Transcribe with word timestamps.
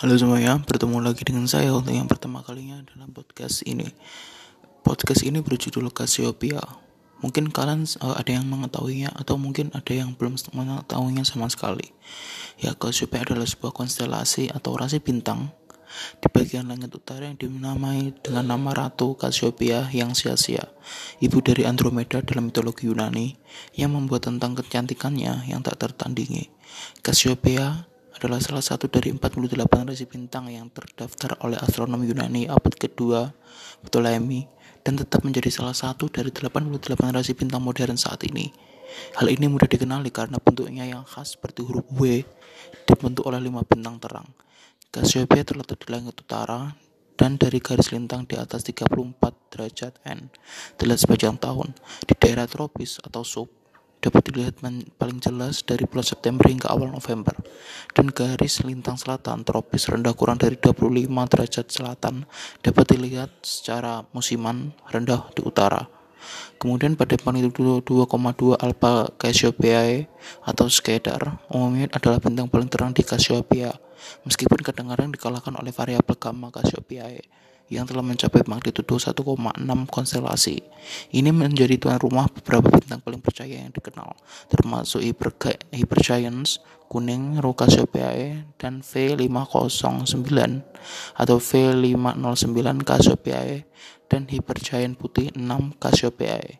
Halo 0.00 0.16
semuanya, 0.16 0.56
bertemu 0.56 0.96
lagi 1.04 1.28
dengan 1.28 1.44
saya 1.44 1.76
untuk 1.76 1.92
yang 1.92 2.08
pertama 2.08 2.40
kalinya 2.40 2.80
dalam 2.88 3.12
podcast 3.12 3.60
ini. 3.68 3.84
Podcast 4.80 5.20
ini 5.28 5.44
berjudul 5.44 5.92
Cassiopeia. 5.92 6.64
Mungkin 7.20 7.52
kalian 7.52 7.84
uh, 8.00 8.16
ada 8.16 8.32
yang 8.32 8.48
mengetahuinya 8.48 9.12
atau 9.12 9.36
mungkin 9.36 9.68
ada 9.76 9.92
yang 9.92 10.16
belum 10.16 10.40
mengetahuinya 10.56 11.20
sama 11.28 11.52
sekali. 11.52 11.92
Ya, 12.56 12.72
Cassiopeia 12.72 13.28
adalah 13.28 13.44
sebuah 13.44 13.76
konstelasi 13.76 14.48
atau 14.48 14.72
rasi 14.72 15.04
bintang 15.04 15.52
di 16.16 16.32
bagian 16.32 16.72
langit 16.72 16.96
utara 16.96 17.28
yang 17.28 17.36
dinamai 17.36 18.16
dengan 18.24 18.56
nama 18.56 18.72
Ratu 18.72 19.20
Cassiopeia 19.20 19.84
yang 19.92 20.16
sia-sia, 20.16 20.64
ibu 21.20 21.44
dari 21.44 21.68
Andromeda 21.68 22.24
dalam 22.24 22.48
mitologi 22.48 22.88
Yunani, 22.88 23.36
yang 23.76 23.92
membuat 23.92 24.32
tentang 24.32 24.56
kecantikannya 24.56 25.44
yang 25.44 25.60
tak 25.60 25.76
tertandingi. 25.76 26.48
Cassiopeia 27.04 27.89
adalah 28.20 28.36
salah 28.36 28.60
satu 28.60 28.92
dari 28.92 29.16
48 29.16 29.56
rasi 29.88 30.04
bintang 30.04 30.52
yang 30.52 30.68
terdaftar 30.68 31.40
oleh 31.40 31.56
astronom 31.56 32.04
Yunani 32.04 32.44
abad 32.52 32.76
kedua 32.76 33.32
Ptolemy 33.80 34.44
dan 34.84 35.00
tetap 35.00 35.24
menjadi 35.24 35.48
salah 35.48 35.72
satu 35.72 36.12
dari 36.12 36.28
88 36.28 36.84
rasi 37.16 37.32
bintang 37.32 37.64
modern 37.64 37.96
saat 37.96 38.20
ini. 38.28 38.52
Hal 39.16 39.32
ini 39.32 39.48
mudah 39.48 39.64
dikenali 39.64 40.12
karena 40.12 40.36
bentuknya 40.36 40.84
yang 40.84 41.08
khas 41.08 41.40
seperti 41.40 41.64
huruf 41.64 41.88
W 41.96 42.20
dibentuk 42.84 43.24
oleh 43.24 43.40
lima 43.40 43.64
bintang 43.64 43.96
terang. 43.96 44.28
Cassiopeia 44.92 45.40
terletak 45.40 45.80
di 45.80 45.88
langit 45.88 46.20
utara 46.20 46.76
dan 47.16 47.40
dari 47.40 47.56
garis 47.56 47.88
lintang 47.88 48.28
di 48.28 48.36
atas 48.36 48.68
34 48.68 49.16
derajat 49.48 49.96
N 50.04 50.28
terlihat 50.76 51.00
sepanjang 51.00 51.40
tahun 51.40 51.72
di 52.04 52.12
daerah 52.20 52.44
tropis 52.44 53.00
atau 53.00 53.24
sub 53.24 53.48
dapat 54.00 54.32
dilihat 54.32 54.64
paling 54.96 55.20
jelas 55.20 55.60
dari 55.60 55.84
bulan 55.84 56.08
September 56.08 56.48
hingga 56.48 56.72
awal 56.72 56.88
November. 56.90 57.36
Dan 57.92 58.08
garis 58.10 58.64
lintang 58.64 58.96
selatan 58.96 59.44
tropis 59.44 59.86
rendah 59.92 60.16
kurang 60.16 60.40
dari 60.40 60.56
25 60.56 61.06
derajat 61.08 61.66
selatan 61.68 62.24
dapat 62.64 62.84
dilihat 62.96 63.30
secara 63.44 64.08
musiman 64.16 64.72
rendah 64.88 65.28
di 65.36 65.44
utara. 65.44 65.84
Kemudian 66.60 67.00
pada 67.00 67.16
magnitudo 67.24 67.80
2,2 67.80 68.60
Alpha 68.60 69.08
Cassiopeiae 69.16 70.04
atau 70.44 70.68
Skedar 70.68 71.40
umumnya 71.48 71.88
adalah 71.96 72.20
bintang 72.20 72.52
paling 72.52 72.68
terang 72.68 72.92
di 72.92 73.00
Cassiopeia, 73.00 73.72
meskipun 74.28 74.60
kadang-kadang 74.60 75.16
dikalahkan 75.16 75.56
oleh 75.56 75.72
variabel 75.72 76.16
gamma 76.20 76.52
Cassiopeiae 76.52 77.24
yang 77.70 77.86
telah 77.86 78.02
mencapai 78.04 78.44
magnitudo 78.44 78.98
1,6 78.98 79.16
konstelasi. 79.88 80.58
Ini 81.14 81.30
menjadi 81.32 81.78
tuan 81.78 82.02
rumah 82.02 82.28
beberapa 82.28 82.68
bintang 82.68 83.00
paling 83.00 83.22
percaya 83.24 83.62
yang 83.62 83.72
dikenal, 83.72 84.18
termasuk 84.50 85.00
Hypergiants, 85.00 86.60
kuning, 86.90 87.40
Rho 87.40 87.56
Cassiopeiae, 87.56 88.44
dan 88.58 88.84
V509 88.84 90.30
atau 91.16 91.36
V509 91.38 92.68
Cassiopeiae, 92.84 93.64
dan 94.10 94.26
Hypergiant 94.26 94.98
putih 94.98 95.30
6 95.32 95.80
Cassiopeiae. 95.80 96.59